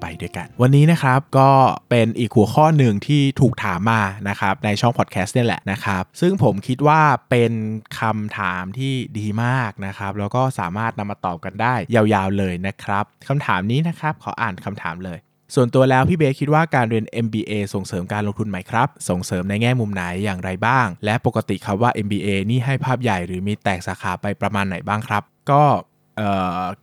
[0.00, 1.50] ไปด้วยกัน วันนี้นะครับก็
[1.90, 7.52] เป็นอีกหัวข้อหนึ่งที่ถูกถามมานะครับในช่องพอดแคสต์นี่แหละนะครับ ซึ่งผมคิดว่าเป็น
[8.00, 15.18] คำถามที่ดีมากนะครับ แล้วก็สามารถนำมาตอบกันได้ยาวๆเลยนะครับคำถามนี้นะครับขออ่านคำถามเลย
[15.54, 25.62] ส่วนตัวแล้วพี่เบคิดว่าการเรียน MBA ส่งเสริมการลงทุนไหมครับ ส่งเสริมในแง่มุมไหนอย่างไรบ้าง และปกติครับว่า MBA นี่ให้ภาพใหญ่หรือมีแตกสาขาไปประมาณไหนบ้างครับ ก็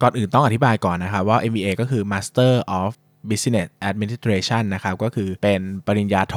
[0.01, 2.91] ก่อนอื่นต้องอธิบายก่อนนะครับว่า MBA ก็คือ Master of
[3.29, 6.35] Business Administration นะครับก็คือเป็นปริญญาโท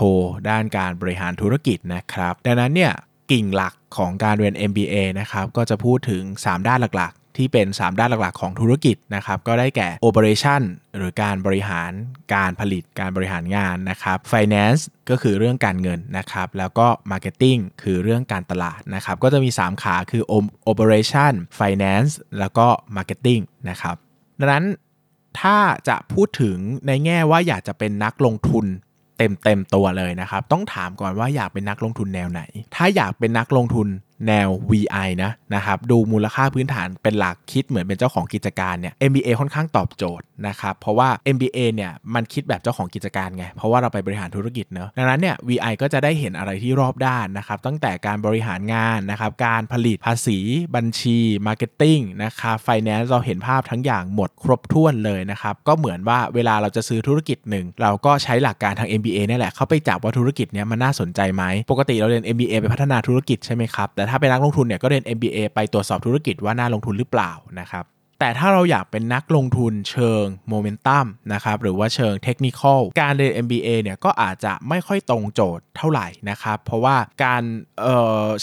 [0.51, 2.93] ด้านการบริหารธุรกิจนะครับ ดังนั้นเนี่ย
[3.31, 10.63] กิ่งหลักของการเรียน MBA นะครับก็จะพูดถึง 3 ด้านหลักๆ ที่เป็น 3 ด้านหลักๆ ของธุรกิจนะครับก็ได้แก่ Operation
[10.97, 11.93] หรือการบริหาร
[12.35, 20.23] การผลิตการบริหารงานนะครับ Finance ก็คือเรื่องการเงินนะครับ แล้วก็ Marketing คือเรื่องการตลาดนะครับ ก็จะมี 3 ขาคือ
[20.71, 22.67] Operation Finance แล้วก็
[22.97, 23.97] Marketing นะครับ
[24.41, 24.65] ดังนั้น
[25.41, 25.57] ถ้า
[25.89, 28.67] จะพูดถึงในแง่ว่าอยากจะเป็นนักลงทุน
[29.19, 32.43] เต็มเต็มตัวเลยนะครับ ต้องถามก่อนว่าอยากเป็นนักลงทุนแนวไหน
[32.75, 33.89] ถ้าอยากเป็นนักลงทุน
[34.27, 50.39] แนว VI นะนะครับดูมูลค่าพื้นฐานเป็นหลักคิดเหมือนเป็นเจ้าของกิจการเนี่ย MBA ค่อนข้างตอบโจทย์นะครับเพราะว่า MBA เนี่ยมันคิดแบบเจ้าของกิจการไง เพราะว่าเราไปบริหารธุรกิจเนอะดังนั้นเนี่ย VI ก็จะได้เห็นอะไรที่รอบด้านนะครับตั้งแต่การบริหารงานนะครับการผลิตภาษี
[50.77, 67.87] บัญชี Marketing นะครับ Finance เราเห็นภาพทั้งอย่างหมดครบถ้วนเลยนะครับก็เหมือนว่าเวลาเราจะซื้อธุรกิจหนึ่งเราก็ใช้หลักการทาง MBA นี่แหละเข้าไปจับว่าธุรกิจเนี้ยมันน่าสนใจไหมปกติเราเรียน MBA ไปพัฒนาธุรกิจใช่ไหมครับแต่ถ้าเป็นนักลงทุนเนี่ยก็เรียน MBA ไปตรวจสอบธุรกิจว่าน่าลงทุนหรือเปล่านะครับ
[68.21, 77.43] แต่ถ้าเราอยากเป็นนักลงทุนเชิงโมเมนตัมนะครับหรือว่าเชิงเทคนิคอลการเรียน MBA เนี่ยก็อาจจะไม่ค่อยตรงโจทย์เท่าไหร่นะครับเพราะว่าการ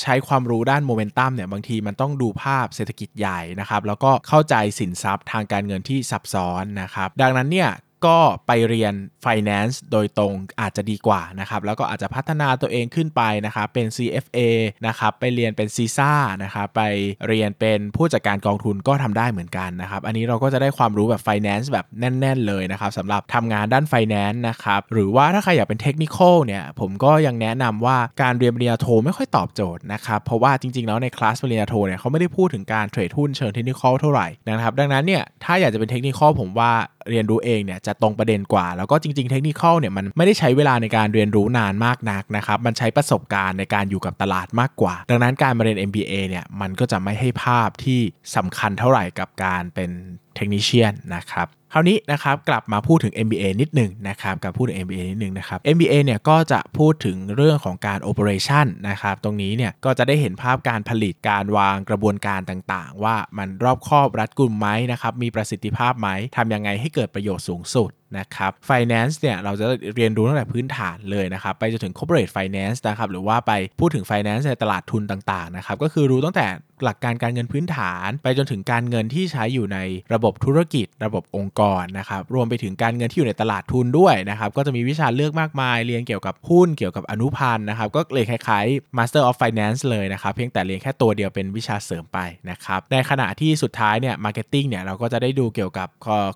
[0.02, 7.70] ใช้ความรู้ด้านโมเมนตัมเนี่ยบางทีมันต้องดูภาพเศรษฐกิจใหญ่นะครับแล้วก็เข้าใจสินทรัพย์ทางการเงินที่ซับซ้อนนะครับดังนั้นเนี่ย
[8.06, 8.18] ก็
[8.48, 8.94] ไปเรียน
[9.26, 14.40] Finance โดยตรงอาจจะดีกว่านะครับ แล้วก็อาจจะพัฒนาตัวเองขึ้นไปนะครับเป็น CFA
[14.88, 16.14] นะครับไปเรียนเป็น CISA
[16.44, 16.82] นะครับไป
[17.28, 36.72] เรียนเป็นผู้จัดการกองทุนก็ทำได้เหมือนกันนะครับ อันนี้เราก็จะได้ความรู้แบบ Finance แบบแน่น ๆ เลยนะครับสำหรับทำงานด้าน Finance นะครับหรือว่าถ้าใครอยากเป็นเทคนิคเนี่ยผมก็ยังแนะนำว่าการเรียนปริญญาโทไม่ค่อยตอบโจทย์นะครับเพราะว่าจริง ๆ แล้วในคลาสปริญญาโทเนี่ยเขาไม่ได้พูดถึงการเทรดหุ้นเชิงเทคนิคเท่าไหร่นะครับดังนั้นเนี่ยถ้าอยากจะเป็นเทคนิคผมว่า
[37.10, 48.00] เรียนรู้เองเนี่ยจะตรงประเด็นกว่า แล้วก็จริง ๆ เทคนิคเนี่ยมันไม่ได้ใช้เวลาในการเรียนรู้นานมากนักนะครับมันใช้ประสบการณ์ในการอยู่กับตลาดมากกว่า ดังนั้นการมาเรียน MBA เนี่ยมันก็จะไม่ให้ภาพที่
[48.36, 49.90] สำคัญเท่าไหร่กับการเป็น
[50.36, 69.66] เทคนิชเชียนนะครับ ราวนี้นะครับกลับมาพูดถึง MBA นิดหนึ่งนะครับกับพูดถึง MBA นิดหนึ่งนะครับ MBA เนี่ยก็จะพูดถึงเรื่องของการ operation นะครับตรงนี้เนี่ยก็จะได้เห็นภาพการผลิตการวางกระบวนการต่างๆ ว่ามันรอบคอบรัดกุมไหมนะครับมีประสิทธิภาพไหมทำยังไงให้เกิดประโยชน์สูงสุดนะครับ finance เนี่ยเราจะ
[69.96, 76.48] เรียนรู้ตั้งแต่พื้นฐานเลยนะครับไปจนถึง corporate finance นะครับหรือว่าไปพูดถึง finance ในตลาดทุนต่างๆนะครับก็คือรู้ตั้งแต่
[76.84, 79.78] หลักการการเงินพื้นฐาน ไปจนถึงการเงินที่ใช้อยู่ใน
[80.14, 92.20] ระบบธุรกิจ ระบบองค์กรนะครับรวมไปถึงการเงินที่อยู่ในตลาดทุนด้วยนะครับก็จะมีวิชาเลือกมากมาย เรียนเกี่ยวกับหุ้นเกี่ยวกับอนุพันธ์นะครับก็เลยคล้ายๆ Master of Finance เลยนะครับเพียงแต่เรียนแค่ตัวเดียวเป็นวิชาเสริมไป
[92.50, 95.88] นะครับในขณะที่สุดท้ายเนี่ย Marketing เนี่ยเราก็จะได้ดูเกี่ยวกับ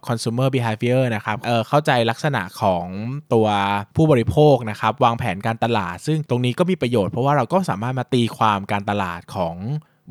[0.07, 2.85] consumer behavior นะครับเเข้าใจลักษณะของ
[3.33, 3.47] ตัว
[3.95, 9.55] ผู้บริโภคนะครับวางแผนการตลาด ซึ่งตรงนี้ก็มีประโยชน์เพราะว่าเราก็สามารถมาตีความการตลาดของ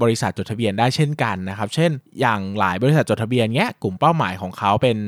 [0.03, 4.99] บริษัทจดทะเบียนได้เช่นกันนะครับ เช่น อย่างหลายบริษัทจดทะเบียนเงี้ยกลุ่มเป้าหมายของเขาเป็น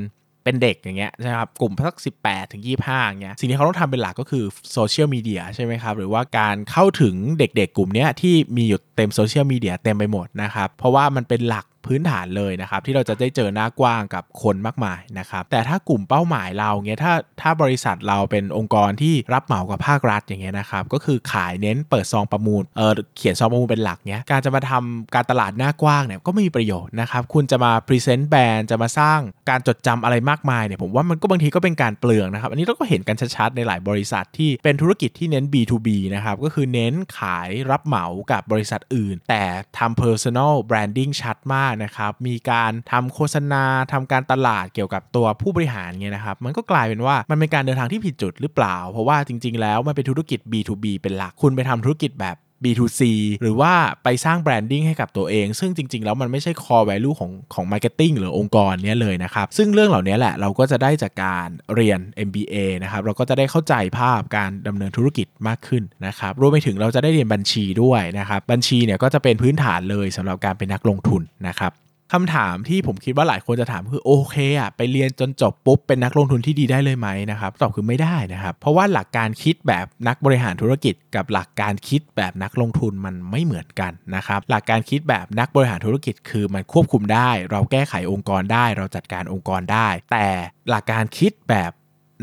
[0.45, 28.31] เป็นเด็กอย่างเงี้ยนะครับกลุ่มสัก 18 ถึง 25เงี้ยสิ่งที่เขาต้องทำเป็นหลักก็คือ social media ใช่ไหมครับ หรือว่าการเข้าถึงเด็กๆ กลุ่มเนี้ยที่มีอยู่เต็ม social media เต็มไปหมดนะครับ เพราะว่ามันเป็นหลัก พื้นฐานเลยนะครับที่เราจะได้เจอหน้ากว้างกับคนมากมายนะครับแต่ถ้ากลุ่มเป้าหมายเราเงี้ยถ้าถ้าบริษัทเราเป็นองค์กรที่รับเหมากับภาครัฐอย่างเงี้ยนะครับก็คือขายเน้นเปิดซองประมูลเออเขียนซองประมูลเป็นหลักเนี้ยการจะมาทำการตลาดหน้ากว้างเนี่ยก็ไม่มีประโยชน์นะครับคุณจะมา present
[28.31, 39.43] แบรนด์จะมาสร้างการจดจำอะไรมากมายเนี่ยผมว่ามันก็บางทีก็เป็นการเปลืองนะครับอันนี้เราก็เห็นกันชัดๆในหลายบริษัทที่เป็นธุรกิจที่เน้น B2B นะครับก็คือเน้นขายรับเหมากับบริษัทอื่น แต่
[39.79, 53.01] ทำ personal branding ชัดมากนะครับมีการทำโฆษณาทำการตลาดเกี่ยวกับตัวผู้บริหารเงี้ยนะครับมันก็กลายเป็นว่ามันเป็นการเดินทางที่ผิดจุดหรือเปล่า เพราะว่าจริง ๆ แล้วมันเป็นธุรกิจ B2B เป็นหลักคุณไปทำธุรกิจแบบ B2C
[53.43, 53.73] หรือว่า
[54.05, 71.73] ไปสร้างแบรนดิ้งให้กับตัวเอง ซึ่งจริง ๆ แล้วมันไม่ใช่ core value ของของ marketing หรือองค์กรเนี้ยเลยนะครับ ซึ่งเรื่องเหล่านี้แหละเราก็จะได้จากการเรียน MBA นะครับเราก็จะได้เข้าใจภาพการดำเนินธุรกิจมากขึ้นนะครับรวมไปถึงเราจะได้เรียนบัญชีด้วยนะครับบัญชีเนี่ยก็จะเป็นพื้นฐานเลยสำหรับการเป็นนักลงทุนนะครับ
[72.13, 90.27] คำถามที่ผมคิดว่าหลายคนจะถามคือโอเคอะไปเรียนจนจบปุ๊บเป็นนักลงทุนที่ดีได้เลยไหมนะครับตอบคือไม่ได้นะครับ เพราะว่าหลักการคิดแบบนักบริหารธุรกิจ กับหลักการคิดแบบนักลงทุนมันไม่เหมือนกันนะครับหลักการคิดแบบนักบริหารธุรกิจคือมันควบคุมได้ เราแก้ไของค์กรได้ เราจัดการองค์กรได้ แต่
[90.71, 91.71] หลักการคิดแบบ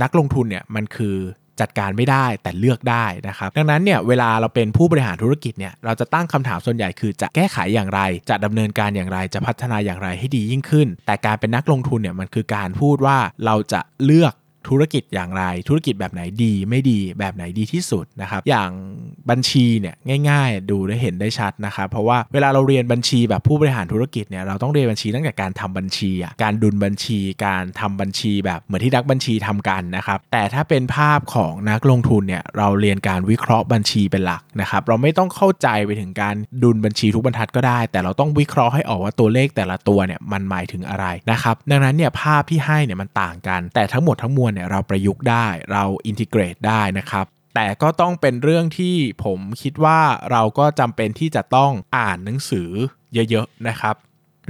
[0.02, 1.18] นักลงทุนเนี่ยมันคือ
[1.62, 14.34] จัดการไม่ได้แต่เลือกได้นะครับดังนั้นเนี่ยเวลาเราเป็นผู้บริหารธุรกิจเนี่ยเราจะตั้งคำถามส่วนใหญ่คือจะแก้ไขอย่างไร จะดำเนินการอย่างไรจะพัฒนาอย่างไรให้ดียิ่งขึ้น แต่การเป็นนักลงทุนเนี่ยมันคือการพูดว่าเราจะเลือก
[14.70, 18.72] ธุรกิจอย่างไร ธุรกิจแบบไหนดีไม่ดีแบบไหนดีที่สุดนะครับ อย่าง
[19.30, 19.96] บัญชีเนี่ย
[20.30, 26.12] ง่าย ๆ ดูได้เห็นได้ชัดนะครับเพราะว่าเวลาเราเรียนบัญชีแบบผู้บริหารธุรกิจเนี่ยเราต้องเรียนบัญชีตั้งแต่การทำบัญชี
[26.44, 47.26] การดุลบัญชี การทำบัญชีแบบเหมือนที่นักบัญชีทำกันนะครับแต่ถ้าเป็นภาพของนักลงทุนเนี่ยเราเรียนการวิเคราะห์บัญชีเป็นหลักนะครับเราไม่ต้องเข้าใจไปถึงการดุลบัญชีทุกบรรทัดก็ได้ แต่เราต้องวิเคราะห์ให้ออกว่าตัวเลขแต่ละตัวเนี่ยมันหมายถึงอะไรนะครับดังนั้นเนี่ยภาพที่ให้เนี่ยมันต่างกัน แต่ทั้งหมดทั้งมวลเนี่ยเราประยุกต์ได้เราอินทิเกรตได้นะครับ
[47.56, 50.00] แต่ก็ต้องเป็นเรื่องที่ผมคิดว่า
[50.32, 52.70] เราก็จำเป็นที่จะต้องอ่านหนังสือ
[53.30, 53.96] เยอะๆนะครับ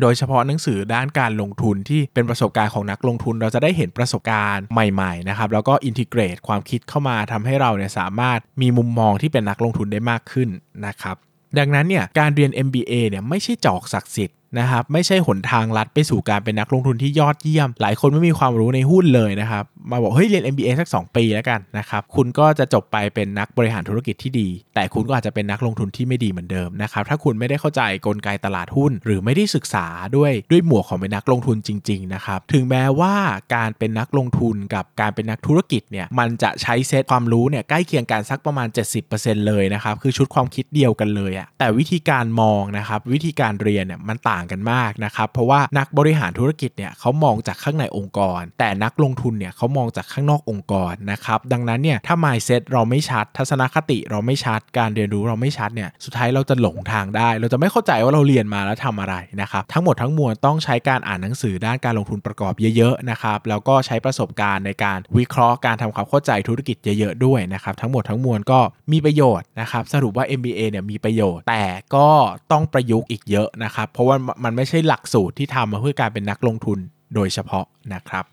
[0.02, 10.50] โดยเฉพาะหนังสือด้านการลงทุนที่เป็นประสบการณ์ของนักลงทุน เราจะได้เห็นประสบการณ์ใหม่ๆนะครับแล้วก็อินทิเกรตความคิดเข้ามาทำให้เราเนี่ยสามารถมีมุมมองที่เป็นนักลงทุนได้มากขึ้น
[10.86, 11.16] นะครับ
[11.58, 29.88] ดังนั้นเนี่ยการเรียน MBA เนี่ยไม่ใช่จอกศักดิ์สิทธิ์นะครับไม่ใช่หนทางลัดไปสู่การเป็นนักลงทุนที่ยอดเยี่ยม หลายคนไม่มีความรู้ในหุ้นเลยนะครับ มาบอกเฮ้ยเรียน MBA สัก 2 ปีแล้วกันนะครับคุณก็จะจบไปเป็นนักบริหารธุรกิจที่ดี แต่คุณก็อาจจะเป็นนักลงทุนที่ไม่ดีเหมือนเดิมนะครับถ้าคุณไม่ได้เข้าใจกลไกตลาดหุ้น หรือไม่ได้ศึกษา
[30.18, 33.16] ด้วยด้วยหมวกของเป็นนักลงทุนจริงๆนะครับถึงแม้ว่า
[33.56, 38.68] การเป็นนักลงทุนกับการเป็นนักธุรกิจเนี่ยมันจะใช้เซตความรู้เนี่ยใกล้เคียงกันสักประมาณ
[39.08, 68.60] 70%เลยนะครับคือชุดความคิดเดียวกันเลยอะแต่วิธีการมองนะครับวิธีการเรียนเนี่ยมันต่างกันมากนะครับเพราะว่านักบริหารธุรกิจเนี่ยเขามองจากข้างในองค์กร แต่นักลงทุนเนี่ยเขามองจากข้างนอกองค์กรนะครับดังนั้นเนี่ยถ้า mindset เราไม่ชัด ทัศนคติเราไม่ชัดการเรียนรู้เราไม่ชัดเนี่ยสุดท้ายเราจะหลงทางได้ เราจะไม่เข้าใจว่าเราเรียนมาแล้วทำอะไรนะครับทั้งหมดทั้งมวลต้องใช้การอ่านหนังสือด้านการลงทุนประกอบเยอะๆนะครับแล้วก็ใช้ประสบการณ์ในการวิเคราะห์การทำความเข้าใจธุรกิจเยอะๆด้วยนะครับทั้งหมดทั้งมวลก็
[68.92, 71.64] มีประโยชน์นะครับสรุปว่า MBA เนี่ยมีประโยชน์ แต่
[71.96, 72.10] ก็
[72.52, 76.80] ต้องประยุกต์อีกเยอะนะครับเพราะว่ามันไม่ใช่หลักสูตรที่ทำมาเพื่อการเป็นนักลงทุน
[77.16, 78.26] โดยเฉพาะนะครับ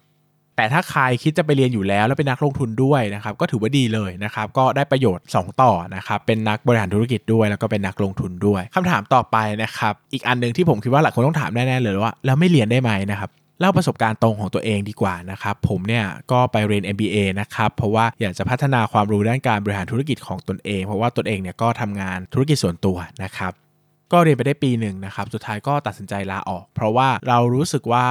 [0.56, 13.30] แต่ถ้าใครคิดจะไปเรียนอยู่แล้ว แล้วเป็นนักลงทุนด้วยนะครับก็ถือว่าดีเลยนะครับก็ได้ประโยชน์ 2 ต่อนะครับเป็นนักบริหารธุรกิจด้วยแล้วก็เป็นนักลงทุนด้วยคำถามต่อไปนะครับอีกอันหนึ่งที่ผมคิดว่าหลายคนต้องถามแน่ๆเลยว่าแล้วไม่เรียนได้ไหมนะครับ
[13.60, 23.52] เล่าประสบการณ์ตรงของตัวเองดีกว่านะครับผมเนี่ยก็ไปเรียน MBA นะครับเพราะว่าอยากจะพัฒนาความรู้ด้านการบริหารธุรกิจของตนเอง เพราะว่าตนเองเนี่ยก็ทำงานธุรกิจส่วนตัวนะครับ
[24.12, 28.06] ก็เรียนไปได้ปีหนึ่งนะครับสุดท้ายก็ตัดสินใจลาออก เพราะว่าเรารู้สึกว่า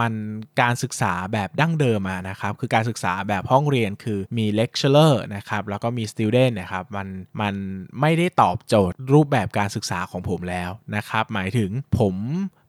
[0.00, 0.12] มัน
[0.60, 7.08] การศึกษาแบบดั้งเดิมนะครับคือการศึกษาแบบห้องเรียนคือมีเลคเชอร์นะครับแล้วก็มี student นะครับมัน
[7.40, 7.54] มัน
[8.00, 12.14] ไม่ได้ตอบโจทย์รูปแบบการศึกษาของผมแล้วนะครับหมายถึงผม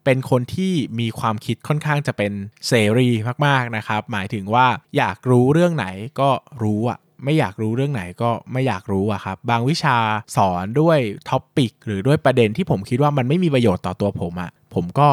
[0.05, 2.33] เป็นคนที่มีความคิดค่อนข้างจะเป็น
[2.67, 3.09] เสรี
[3.45, 4.67] มากๆนะครับ หมายถึงว่า
[4.98, 5.88] อยากรู้เรื่องไหน
[6.19, 6.29] ก็
[6.63, 9.97] รู้อะ ไม่อยากรู้เรื่องไหนก็ไม่อยากรู้อะครับ บางวิชา
[10.38, 10.99] สอนด้วย
[11.29, 15.09] ท็อปปิกหรือด้วยประเด็นที่ผมคิดว่ามันไม่มีประโยชน์ต่อตัวผมอะผมก็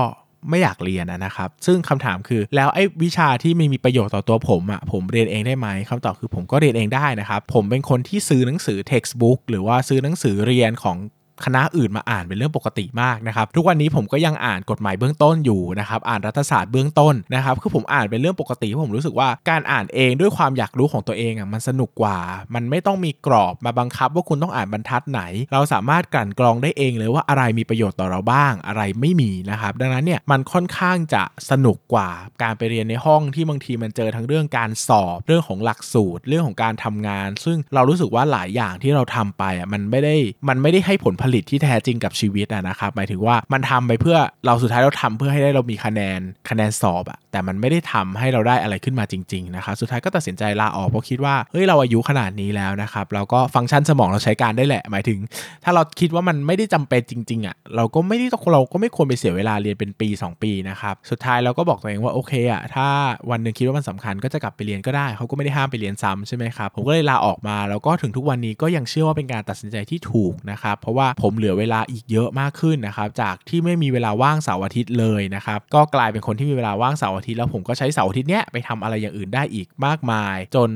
[0.50, 10.96] ไม่อยากเรียนนะครับ ซึ่งคำถามคือแล้วไอ้วิชาที่ไม่มีประโยชน์ต่อตัวผมอะผมเรียนเองได้ไหมคำตอบคือผมก็เรียนเองได้นะครับ ผมเป็นคนที่ซื้อหนังสือ textbook หรือว่าซื้อหนังสือเรียนของ
[11.44, 22.18] คณะอื่นมาอ่านเป็นเรื่องปกติมากนะครับทุกวันนี้ผมก็ยังอ่านกฎหมายเบื้องต้นอยู่นะครับอ่านรัฐศาสตร์เบื้องต้นนะครับคือผมอ่านเป็นเรื่องปกติผมรู้สึกว่าการอ่านเองด้วยความอยากรู้ของตัวเองอะมันสนุกกว่า
[22.54, 32.10] มันไม่ต้องมีกรอบมาบังคับว่าคุณต้องอ่านบรรทัดไหน เราสามารถกลั่นกรองได้เองเลยว่าอะไรมีประโยชน์ต่อเราบ้าง อะไรไม่มีนะครับดังนั้นเนี่ยมันค่อนข้างจะสนุกกว่า
[32.42, 40.16] การไปเรียนในห้องที่บางทีมันเจอทั้งเรื่องการสอบเรื่องของหลักสูตรเรื่องของการทำงาน ซึ่งเรารู้สึกว่าหลายอย่างที่เราทำไปอะมันไม่ได้
[40.48, 55.18] มันไม่ได้ให้ผลผลิตที่แท้จริงกับชีวิตนะครับหมายถึงว่ามันทำไปเพื่อเราสุดท้ายเราทำเพื่อให้ได้เรามีคะแนนคะแนนสอบอะแต่มันไม่ได้ทำให้เราได้อะไรขึ้นมาจริงๆนะครับสุดท้ายก็ตัดสินใจลาออกเพราะคิดว่าเฮ้ยเราอายุขนาดนี้แล้วนะครับเราก็ฟังก์ชันสมองเราใช้การได้แหละ หมายถึง
[55.64, 62.86] ถ้าเราคิดว่ามันไม่ได้จำเป็นจริงๆอะเราก็ไม่ได้เราก็ไม่ควรไปเสียเวลาเรียนเป็นปี 2 ปีนะครับสุดท้ายเราก็บอกตัวเองว่าโอเคอะถ้า
[63.30, 80.70] วันหนึ่งคิดว่ามันสำคัญก็จะกลับไปเรียนก็ได้เขาก็ไม่ได้ห้ามไปเรียนซ้ำใช่ไหมครับผมก็เลยลาออกมาแล้วก็ถึงทุกวันนี้ก็ยังเชื่อว่าเป็นการตัดสินใจที่ถูกนะครับเพราะว่าผมเหลือเวลาอีกเยอะมากขึ้นนะครับจากที่ไม่มีเวลาว่างเสาร์อาทิตย์เลยนะครับก็กลายเป็นคนที่มีเวลาว่างเสาร์อาทิตย์แล้วผมก็ใช้เสาร์อาทิตย์เนี้ยไปทำอะไรอย่างอื่นได้อีกมากมาย จน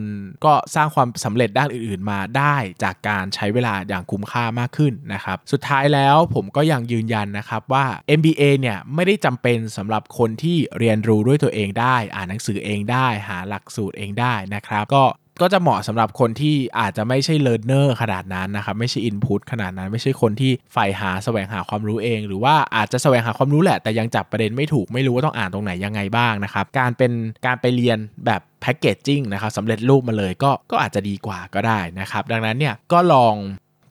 [0.44, 7.84] ก็สร้างความสำเร็จด้านอื่น ๆ มาได้จากการใช้เวลาอย่างคุ้มค่ามากขึ้นนะครับสุดท้ายแล้วผมก็ยังยืนยันนะครับว่า
[8.18, 15.04] MBA เนี่ยไม่ได้จำเป็นสำหรับคนที่เรียนรู้ด้วยตัวเองได้ อ่านหนังสือเองได้ หาหลักสูตรเองได้นะครับก็
[15.40, 27.12] ก็จะเหมาะสำหรับคนที่อาจจะไม่ใช่ learner ขนาดนั้นนะครับ ไม่ใช่ input ขนาดนั้น ไม่ใช่คนที่ใฝ่หาแสวงหาความรู้เอง หรือว่าอาจจะแสวงหาความรู้แหละ แต่ยังจับประเด็นไม่ถูกไม่รู้ว่าต้องอ่านตรงไหนยังไงบ้างนะครับ การเป็น
[27.46, 33.34] การไปเรียนแบบแพคเกจจิ้งนะครับสำเร็จรูปมาเลยก็ก็อาจจะดีกว่าก็ได้นะครับ ดังนั้นเนี่ยก็ลอง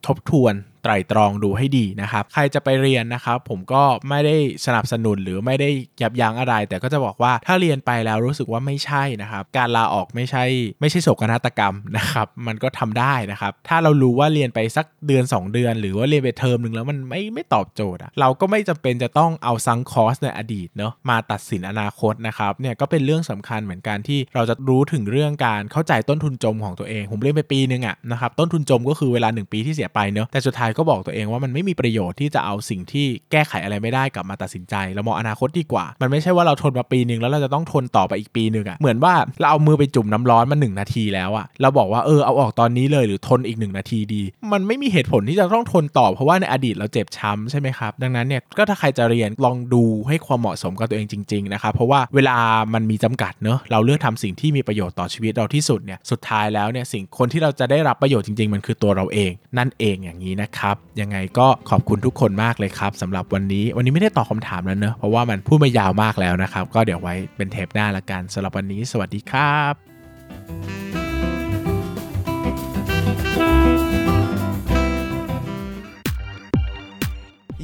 [0.08, 5.70] ทบทวนไตรตรองดูให้ดีนะครับ ใครจะไปเรียนนะครับผมก็ไม่ได้สนับสนุนหรือไม่ได้
[6.02, 10.44] ยับยั้งอะไร แต่ก็จะบอกว่าถ้าเรียนไปแล้วรู้สึกว่าไม่ใช่นะครับ การลาออกไม่ใช่
[10.82, 44.22] ไม่ใช่โศกนาฏกรรมนะครับ มันก็ทำได้นะครับ ถ้าเรารู้ว่าเรียนไปสักเดือน 2 เดือน หรือว่าเรียนไปเทอมหนึ่งแล้วมันไม่ไม่ตอบโจทย์อะเราก็ไม่จำเป็นจะต้องเอาซังคอสในอดีตเนาะมาตัดสินอนาคตนะครับเนี่ยก็เป็นเรื่องสำคัญเหมือนกันที่เราจะรู้ถึงเรื่องการเข้าใจต้นทุนจมของตัวเอง ผมเรียนไปปีนึงอะนะครับต้นทุนจมก็คือเวลา 1 ปีที่เสียไปเนาะแต่สุดท้ายก็บอกตัวเองว่ามันไม่มีประโยชน์ที่จะเอาสิ่งที่แก้ไขอะไรไม่ได้กลับมาตัดสินใจเรามองอนาคตดีกว่า มันไม่ใช่ว่าเราทนมาปีหนึ่งแล้วเราจะต้องทนต่อไปอีกปีหนึ่งอะเหมือนว่าเราเอามือไปจุ่มน้ำร้อนมา1นาทีแล้วอะเราบอกว่าเออเอาออกตอนนี้เลยหรือทนอีก1นาทีดี
[44.52, 52.38] มันไม่มีเหตุผลที่จะต้องทนต่อเพราะว่าในอดีตเราเจ็บช้ำใช่ไหมครับดังนั้นเนี่ยก็ถ้าใครจะเรียนลองดูให้ความเหมาะสมกับตัวเองจริงๆนะครับเพราะว่าเวลา
[52.74, 69.74] มันมีจำกัดเนอะเราเลือกทำสิ่งที่มีประโยชน์ต่อชีวิตเราที่สุดเนี่ยสุดท้ายแล้วเนี่ยสิ่งคนที่เราจะได้รับประโยชน์จริงๆ มันคือตัวเราเอง นั่นเองอย่างนี้นะครับ ยังไงก็ขอบคุณทุกคนมากเลยครับสำหรับวันนี้ วันนี้ไม่ได้ตอบคำถามแล้วเนอะเพราะว่ามันพูดมายาวมากแล้วนะครับ ก็เดี๋ยวไว้เป็นเทปหน้าละกันสำหรับวันนี้ สวัสดีครับ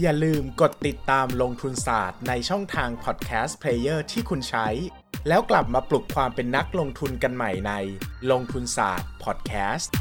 [0.01, 4.67] อย่าลืมกดติดตามลงทุนศาสตร์ในช่องทาง podcast player ที่คุณใช้
[5.27, 7.71] แล้วกลับมาปลุกความเป็นนักลงทุนกันใหม่ใน
[8.31, 9.93] ลงทุนศาสตร์พอดแคสต์